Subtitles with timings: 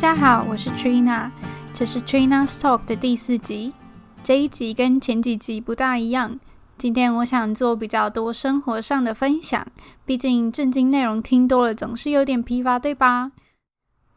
[0.00, 1.28] 大家好，我是 Trina，
[1.74, 3.72] 这是 Trina's Talk 的第四集。
[4.22, 6.38] 这一集跟前几集不大一样，
[6.78, 9.66] 今天我想做比较多生活上的分享，
[10.06, 13.32] 毕竟正经内容听多了总是有点疲乏，对吧？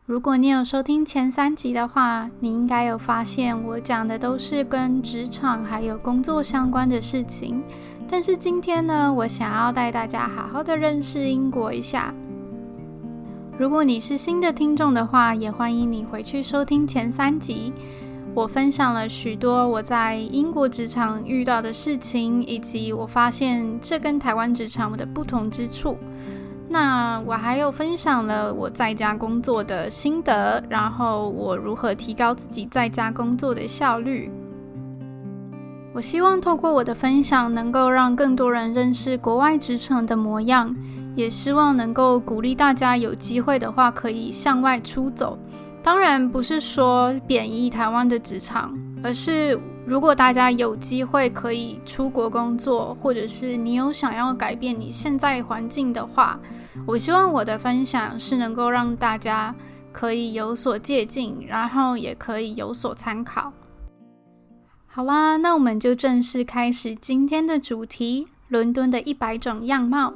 [0.06, 7.64] 如果你有收听前三集的话，你应该有发现我讲的都是跟职场还有工作相关的事情。
[8.08, 12.14] 但是今天呢，我想要带大家好好的认识英国一下。
[13.62, 17.72] 如果你是新的听众的话，也欢迎你回去收听前三集。
[18.34, 25.96] 我分享了许多我在英国职场遇到的事情，以及我发现这跟台湾职场的不同之处。
[26.70, 34.32] 那我还有分享了我在家工作的心得，然后我如何提高自己在家工作的效率。
[35.94, 40.74] 我希望透过我的分享，能够让更多人认识国外职场的模样。
[41.14, 45.38] 也希望能够鼓励大家有机会的话，可以向外出走。
[45.84, 56.40] 当然不是说贬义台湾的职场，而是如果大家有机会可以出国工作，或者是你有想要改变你现在环境的话，
[56.86, 59.54] 我希望我的分享是能够让大家
[59.92, 63.52] 可以有所借鉴，然后也可以有所参考。
[64.94, 70.14] 好啦，那我们就正式开始今天的主题：伦敦的一百种样貌。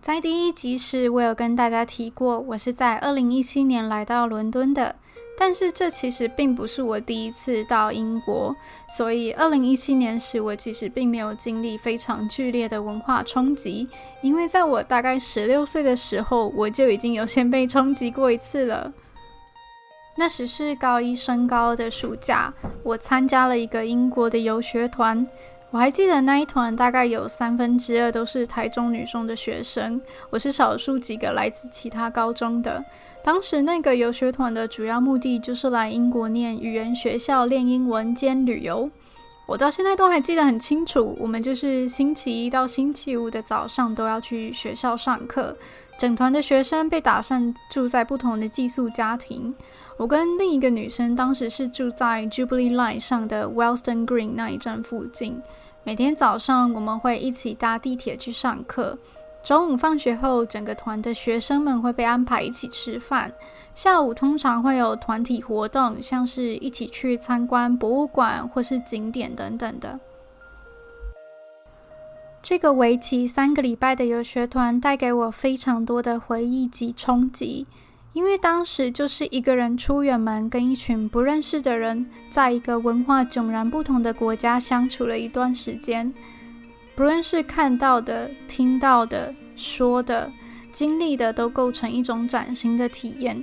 [0.00, 4.96] 在第一集时，我有跟大家提过，我是在二零一七年来到伦敦的。
[5.36, 8.54] 但是这其实并不是我第一次到英国，
[8.88, 13.88] 所以二零一七年时，我其实并没有经历非常剧烈的文化冲击，
[14.20, 18.92] 因为在我大概十六岁的时候，我就已经有先被冲击过一次了。
[20.14, 22.52] 那时是高一升高的暑假，
[22.82, 25.26] 我参加了一个英国的游学团。
[25.72, 32.84] 我还记得那一团大概有三分之二都是台中女中的学生，我是少数几个来自其他高中的。
[33.24, 38.90] 当时那个游学团的主要目的就是来英国念语言学校练英文兼旅游。
[39.46, 45.56] 我到现在都还记得很清楚，我们就是星期一到星期五的早上都要去学校上课，
[45.98, 49.54] 整团的学生被打散住在不同的寄宿家庭。
[49.96, 55.40] 我跟另一个女生当时是住在 Jubilee Line 上的 Wellston Green 那一站附近。
[55.84, 58.96] 每天早上我们会一起搭地铁去上课，
[59.42, 63.32] 中午放学后，整个团的学生们会被安排一起吃饭。
[63.74, 69.98] 下午通常会有团体活动，像是一起去参观博物馆或是景点等等的。
[72.40, 77.66] 这个为期三个礼拜的游学团带给我非常多的回忆及冲击。
[78.12, 86.12] 因为当时就是一个人出远门，跟一群不认识的人，在一个文化迥然不同的国家相处了一段时间。
[86.94, 90.30] 不论是看到的、听到的、说的、
[90.70, 93.42] 经历的，都构成一种崭新的体验。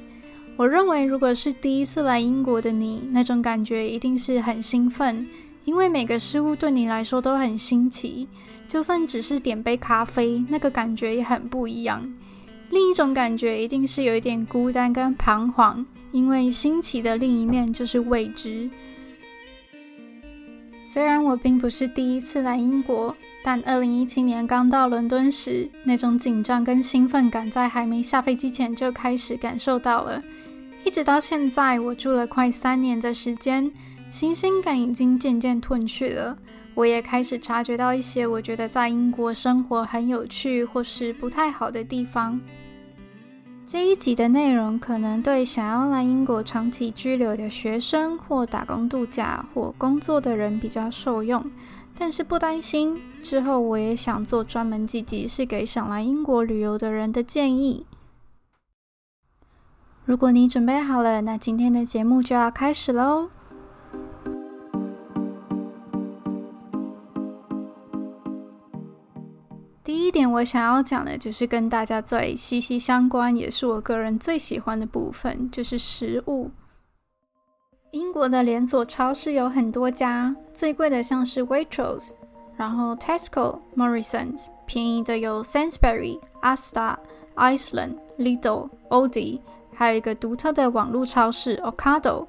[0.55, 5.27] 我认为，如果是第一次来英国的你，那种感觉一定是很兴奋，
[5.65, 8.27] 因为每个事物对你来说都很新奇。
[8.67, 12.07] 就算只是点杯咖啡，那个感觉也很不一样。
[12.69, 18.69] 另一种感觉一定是有一点孤单跟彷徨，因为新奇的另一面就是未知。
[20.83, 30.23] 虽然我并不是第一次来英国，但2017年刚到伦敦时，那种紧张跟兴奋感在还没下飞机前就开始感受到了。
[30.83, 33.71] 一直到现在，我住了快三年的时间，
[34.09, 36.37] 新鲜感已经渐渐褪去了。
[36.75, 42.39] 我也开始察觉到一些我觉得在英国生活很有趣或是不太好的地方。
[43.71, 51.51] 这一集的内容可能对想要来英国长期居留的学生，或打工度假，或工作的人比较受用，
[51.95, 57.85] 但是不担心，之后我也想做专门几集是给想来英国旅游的人的建议。
[60.03, 63.29] 如果你准备好了，那今天的节目就要开始喽。
[70.09, 76.49] 一点，我想要讲的就是跟大家最息息相关，也是我个人最喜欢的部分，就是食物。
[77.91, 82.13] 英国的连锁超市有很多家，最贵的像是 Waitrose，
[82.57, 86.95] 然后 Tesco、Morrisons，便宜的有 Sainsbury、Asda、
[87.35, 89.39] Iceland、Lidl、Aldi，
[89.75, 92.25] 还有一个独特的网络超市 Ocado，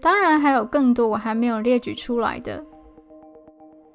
[0.00, 2.64] 当然还有更多我还没有列举出来的。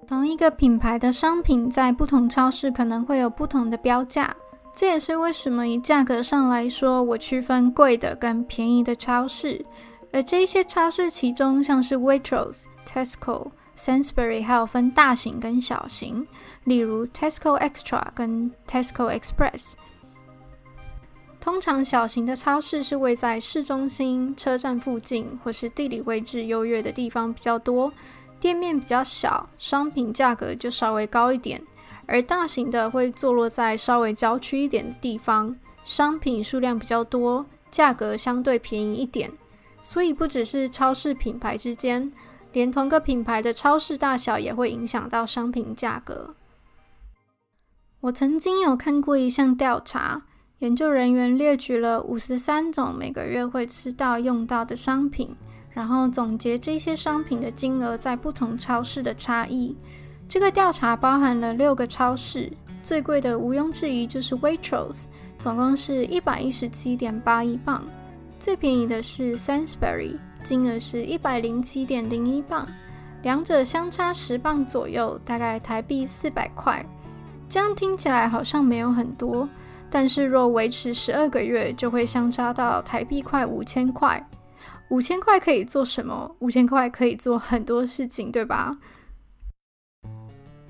[0.10, 4.36] 同一个品牌的商品在不同超市可能会有不同的标价，
[4.74, 9.64] 这也是为什么以价格上来说，我区分贵的跟便宜的超市。
[10.12, 16.26] 而这些超市其中，像是 Waitrose、Tesco、Sainsbury 还有分大型跟小型，
[16.64, 19.74] 例如 Tesco Extra 跟 Tesco Express。
[21.40, 27.94] 通常小型的超市是位在市中心、车站附近或是地理位置优越的地方比较多，
[28.40, 31.60] 店面比较小，商品价格就稍微高一点；
[32.06, 39.32] 而大型的会坐落在稍微郊区一点的地方，商品数量比较多，价格相对便宜一点。
[39.82, 42.12] 所以不只是超市品牌之间，
[42.52, 46.36] 连同个品牌的超市大小也会影响到商品价格。
[48.02, 50.24] 我曾经有看过一项调查。
[50.60, 55.34] 研究人员列举了五十三种每个月会吃到用到的商品，
[55.80, 59.74] 然后总结这些商品的金额在不同超市的差异。
[60.28, 62.52] 这个调查包含了六个超市，
[62.84, 65.04] 最贵的毋庸置疑就是 Waitrose，
[65.38, 67.80] 总共是一百一十七点八一磅；
[68.38, 72.68] 最便宜的是 Sainsbury，金额是一百零七点零一磅，
[73.24, 76.86] 两者相差十磅左右，大概台币四百块。
[77.48, 79.48] 这样听起来好像没有很多。
[79.90, 84.22] 但是若维持十二个月，就会相差到台币快五千块。
[84.90, 86.36] 五千块可以做什么？
[86.40, 88.78] 五千块可以做很多事情，对吧？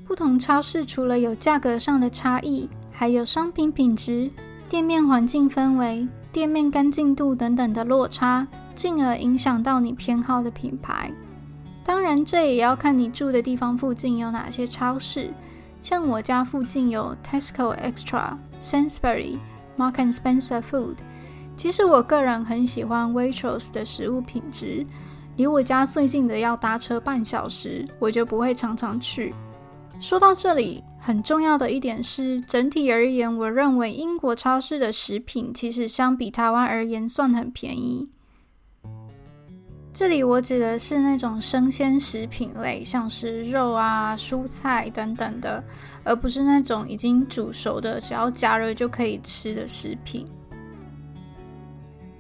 [0.06, 4.30] 不同超市除了有价格上的差异，还有商品品质、
[4.68, 8.46] 店面环境氛围、店面干净度等等的落差，
[8.76, 11.12] 进而影响到你偏好的品牌。
[11.86, 15.32] 当然，这也要看你住的地方附近有哪些超市。
[15.82, 19.38] 像我家附近有 Tesco Extra、Sainsbury、
[19.78, 20.98] Mark and Spencer Food。
[21.60, 24.82] 其实我个人很喜欢 Waitrose 的食物品质，
[25.36, 29.34] 离我家最近的要搭车半小时，我就不会常常去。
[30.00, 38.08] 说到这里，很重要的一点是，整体而言，我认为英国超市的食品其实相比台湾而言算很便宜。
[39.94, 45.62] 这里我指的是那种生鲜食品类，像是肉啊、蔬菜等等的，
[46.06, 50.26] 而不是那种已经煮熟的，只要加热就可以吃的食品。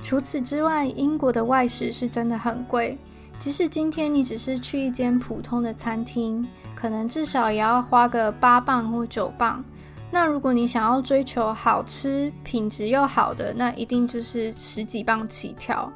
[0.03, 2.97] 除此之外，英国的外食是真的很贵，
[3.37, 9.63] 即使今天你只是去一间普通的餐厅，可能至少也要花个八磅或九磅。
[10.09, 15.91] 那如果你想要追求好吃、品质又好的，那一定就是十几磅起跳。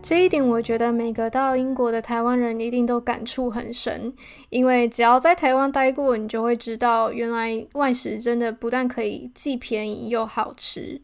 [0.00, 4.12] 这一点，我觉得每个到英国的台湾人一定都感触很深，
[4.48, 11.02] 因为只要在台湾待过，你就会知道，原来外食真的不但可以既便宜又好吃。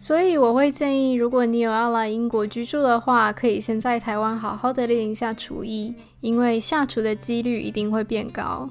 [0.00, 8.70] 所以我会建议，如果你有要来英国居住的话，可以先在台湾好好的练一下厨艺，因为下厨的几率一定会变高。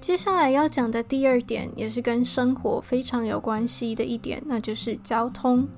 [0.00, 5.68] 接下来要讲的第二点，也是跟生活非常有关系的一点，那就是交通。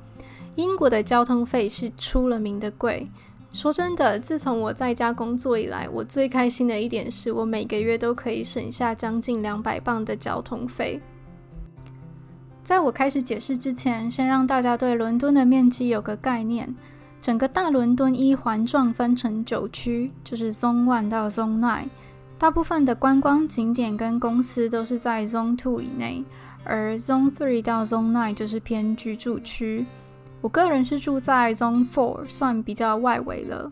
[0.56, 3.06] 英国的交通费是出了名的贵。
[3.52, 10.98] 说真的，自从我在家工作以来，我最开心的一点是我每个月都可以省下将近两百磅的交通费。
[12.64, 16.74] 在我开始解释之前，先让大家对伦敦的面积有个概念。
[17.20, 21.88] 整个大伦敦一环状分成九区，就是 Zone One 到 Zone Nine。
[22.38, 26.24] 大部分的观光景点跟公司都是在 Zone Two 以内，
[26.64, 29.84] 而 Zone Three 到 Zone Nine 就是偏居住区。
[30.40, 33.70] 我个人是住在 Zone Four，算比较外围了。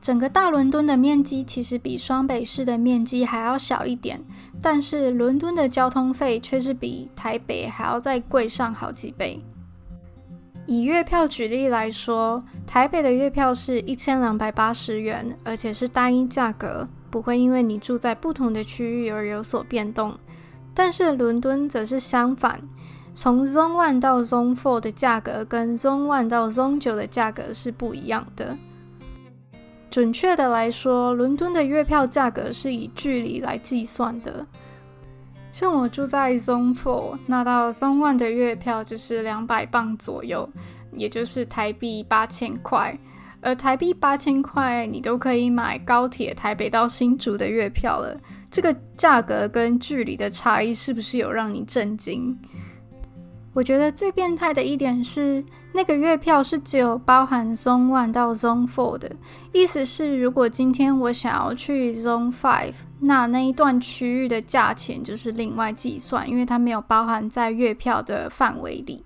[0.00, 4.20] 整个大伦敦的面积其实比双北市的面积还要小一点，
[4.62, 9.40] 但是伦敦的交通费却是比台北还要再贵上好几倍。
[10.66, 20.16] 以月票举例来说，台北的月票是一千两百八十元，而且是单一价格，不会因为你住在不同的区域而有所变动。
[20.72, 22.60] 但是伦敦则是相反。
[23.12, 28.56] 从 Zone One 到 Zone Four 的价格跟 Zone One 到 Zone 九的价格是不一样的。
[29.90, 34.46] 准确的来说，伦敦的月票价格是以距离来计算的。
[35.50, 40.48] 像我住在 Zone Four，那到 Zone One 的月票就是两百磅左右，
[40.96, 42.96] 也就是台币八千块。
[43.42, 48.16] 而台币八千块，你都可以买高铁台北到新竹的月票了。
[48.50, 52.38] 这个价格跟距离的差异，是不是有让你震惊？
[53.52, 59.10] 我觉得最变态的一点是，那个月票是只有包含 Zone One 到 Zone Four 的，
[59.52, 69.04] 意思是如果今天我想要去 Zone Five，那那一段区域的价钱就是另外计算，因为它没有包含在月票的范围里。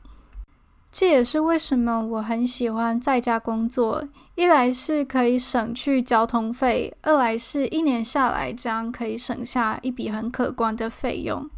[0.93, 11.51] 这也是为什么我很喜欢在家工作，一来是可以省去交通费，二来是一年下来这样可以省下一笔很可观的费用。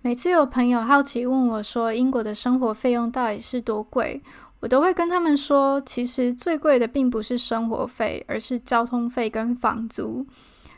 [0.00, 4.22] 每次有朋友好奇问我说，英国的生活费用到底是多贵？
[4.60, 10.24] 我都会跟他们说，其实最贵的并不是生活费，而是交通费跟房租。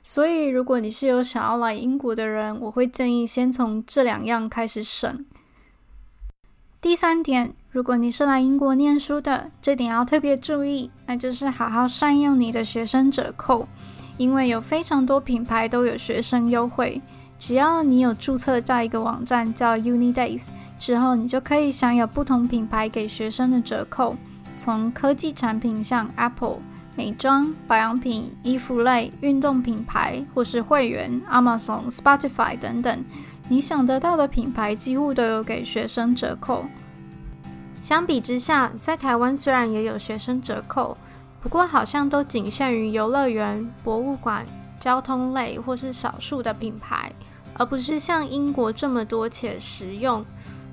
[0.03, 5.27] 所以，如果你是有想要来英国的人，我会建议先从这两样开始省。
[6.81, 13.69] 第三点，如果你是来英国念书的，这点要特别注意，那就是好好善用你的学生折扣，
[14.17, 17.03] 因为有非常多品牌都有学生优惠。
[17.41, 20.43] 只要你有注册在一个网站叫 UniDays
[20.79, 24.15] 之后，你就可以享有不同品牌给学生的折扣，
[24.59, 26.59] 从科技产品像 Apple。
[26.97, 33.03] 美妆、保养品、衣服类、运动品牌，或是会员、Amazon、Spotify 等等，
[33.49, 36.67] 你想得到的品牌几乎都有给学生折扣。
[37.81, 40.99] 相比之下，在台湾虽然也有学生折扣，
[41.41, 44.45] 不过好像都仅限于游乐园、博物馆、
[44.79, 47.11] 交通类或是少数的品牌，
[47.55, 50.25] 而不是像英国这么多且实用。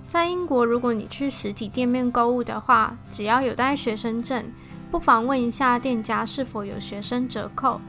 [0.08, 4.44] 在英国，如果你去实体店面购物的话，只要有带学生证。
[4.90, 7.82] 不妨问一下店家是否有学生折扣，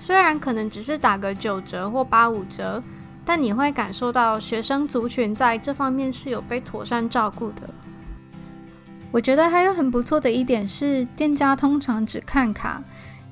[0.00, 2.82] 虽然可能只是打个九折或八五折，
[3.24, 7.62] 但你会感受到学生族群在这方面是有被妥善照顾的。
[9.12, 12.82] 我觉得还有很不错的一点是，店家通常只看卡，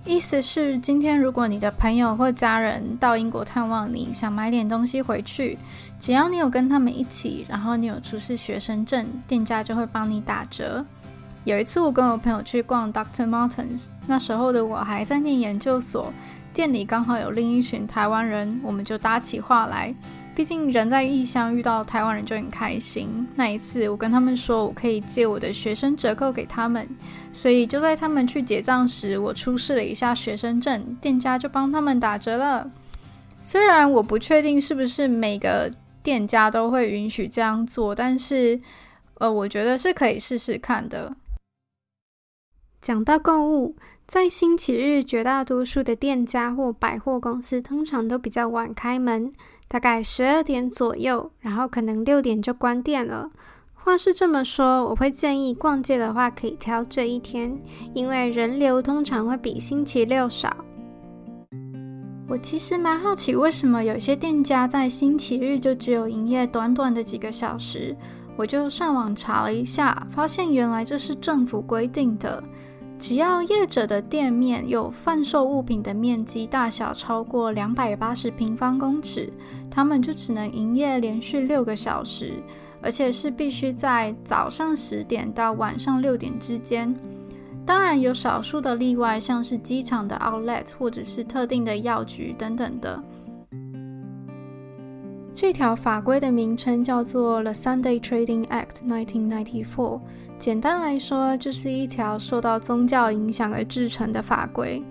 [0.05, 5.59] 意思是今天如果你的朋友或家人到英国探望你，想买点东西回去，
[6.00, 10.85] 只要你有跟他们一起，然后你有出示学生证，店家就会帮你打折。
[11.45, 13.28] 有一次，我跟我朋友去逛 Dr.
[13.28, 16.12] Martens，那时候的我还在念研究所，
[16.55, 19.95] 店里刚好有另一群台湾人，我们就搭起话来。
[20.38, 23.26] 毕竟人在异乡，遇到台湾人就很开心。
[23.35, 26.88] 那一次，我跟他们说我可以借我的学生折扣给他们，
[27.33, 32.71] 所以就在他们去结账时，我出示了一下学生证，店家就帮他们打折了。
[33.42, 35.73] 虽然我不确定是不是每个
[36.04, 38.61] 店家都会允许这样做，但是
[39.14, 41.16] 呃，我觉得是可以试试看的。
[42.80, 43.75] 讲到购物，
[44.07, 49.33] 在星期日，绝大多数的店家或百货公司通常都比较晚开门，
[49.69, 53.31] 大概十二点左右，然后可能六点就关店了。
[53.75, 57.59] 话是这么说，我会建议逛街的话可以挑这一天，
[57.95, 60.57] 因为人流通常会比星期六少。
[62.29, 67.97] 我其实蛮好奇，为什么有些店家在星期日就只有营业短短的几个小时？
[68.37, 72.43] 我就上网查了一下，发现原来这是政府规定的。
[72.99, 79.33] 只要业者的店面有贩售物品的面积大小超过两百八十平方公尺，
[79.71, 82.35] 他们就只能营业连续六个小时，
[82.83, 86.93] 而且是必须在早上十点到晚上六点之间。
[87.64, 93.00] 当然有少数的例外，像是机场的 outlet 或者是特定的药局等等的。
[95.40, 100.00] 这条法规的名称叫做 The Sunday Trading Act 1994。
[100.37, 104.83] 简单来说，就是一条受到宗教影响而制成的法规。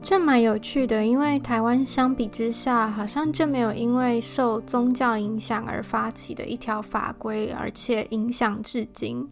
[0.00, 9.28] 这蛮有趣的，因为台湾相比之下，好像就没有因为受宗教影响而发起的一条法规，而且影响至今。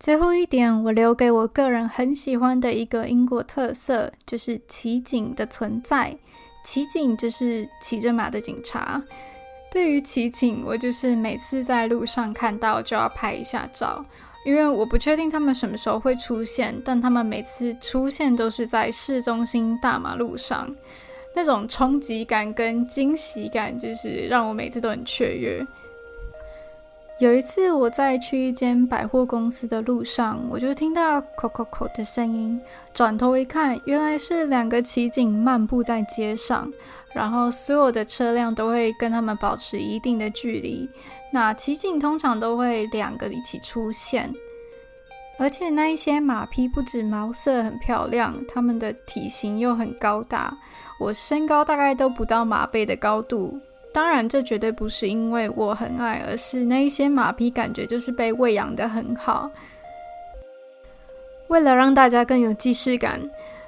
[0.00, 6.18] 最后一点，我留给我个人很喜欢的一个英国特色，就是奇景的存在。
[6.62, 9.02] 骑警就是骑着马的警察。
[9.72, 14.04] 对于骑警，我就是每次在路上看到就要拍一下照，
[14.44, 20.68] 因为我不确定他们什么时候会出现，但他们每次出现都是在市中心大马路上，
[21.36, 25.64] 那种冲击感跟惊喜感，就是让我每次都很雀跃。
[27.20, 32.58] 有一次我在去一间百货公司的路上，我就听到“扣扣扣”的声音，
[32.94, 36.72] 转头一看，原来是两个骑警漫步在街上，
[37.14, 40.88] 然后所有的车辆都会跟他们保持一定的距离。
[41.30, 44.32] 那骑警通常都会两个一起出现，
[45.38, 50.56] 而且那一些马匹不止毛色很漂亮，他们的体型又很高大，
[50.98, 53.60] 我身高大概都不到马背的高度。
[53.92, 59.50] 当然，这绝对不是因为我很矮，而是那一些马匹感觉就是被喂养得很好。
[61.48, 63.20] 为了让大家更有既视感，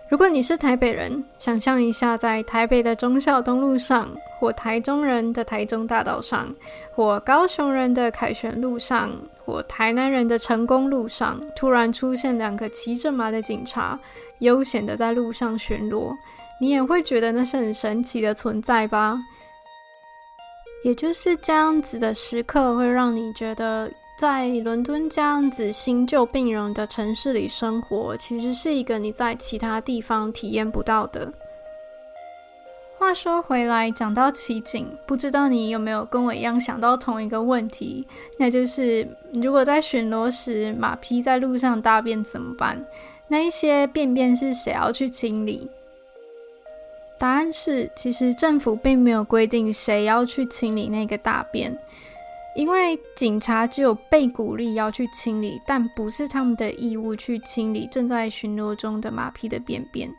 [0.08, 6.54] 如果你是台北人，想象一下，在台北的忠孝东路上，或台中人的台中大道上，
[6.94, 9.10] 或高雄人的凯旋路上，
[9.44, 13.98] 或台南人的成功路上，突然出现两个骑着马的警察，
[14.38, 16.14] 悠闲地在路上巡逻，
[16.60, 19.18] 你也会觉得那是很神奇的存在吧？
[20.82, 31.32] 也就是这样子的时刻，会让你觉得在伦敦这样子新旧并融的城市里生活，其实是一个你在其他地方体验不到的。
[32.98, 38.06] 话说回来，讲到奇景，不知道你有没有跟我一样想到同一个问题，
[38.38, 42.84] 那就是如果在巡逻时马匹在路上大便怎么办？
[43.28, 45.68] 那一些便便是谁要去清理？
[47.22, 51.72] 答案是，其实政府并没有规定谁要去清理那个大便，
[52.56, 60.10] 因为警察只有被鼓励要去清理，但不是他们的义务去清理正在巡逻中的马匹的便便。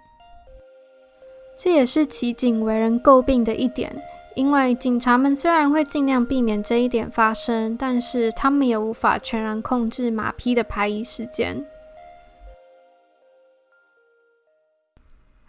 [1.58, 3.94] 这也是奇景为人诟病的一点，
[4.38, 11.66] 因为警察们虽然会尽量避免这一点发生，但是他们也无法全然控制马匹的排遗时间。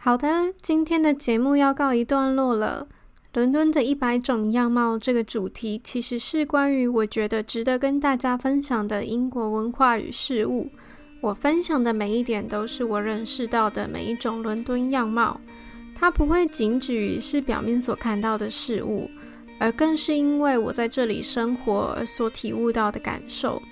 [0.04, 2.86] 好的，今天的节目要告一段落了。
[3.32, 10.68] 伦敦的一百种样貌这个主题，其实是关于我觉得值得跟大家分享的英国文化与事物。
[11.22, 15.40] 我分享的每一点，都是我认识到的每一种伦敦样貌。
[15.94, 19.08] 它不会仅止于是表面所看到的事物，
[19.58, 23.62] 而更是因为我在这里生活而所体悟到的感受。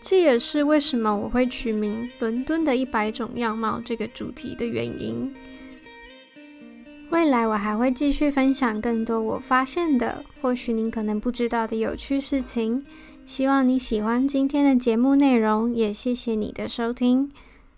[0.00, 5.30] 这也是为什么我会取名《伦敦的一百种样貌》这个主题的原因。
[7.12, 12.84] 未来我还会继续分享更多我发现的，或许您可能不知道的有趣事情。
[13.26, 17.30] 希望你喜欢今天的节目内容，也谢谢你的收听。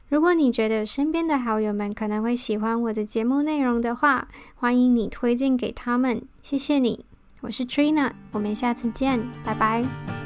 [0.09, 7.05] 如果你觉得身边的好友们可能会喜欢我的节目内容的话，欢迎你推荐给他们，谢谢你。
[7.41, 10.24] 我是 Trina，我们下次见，拜拜。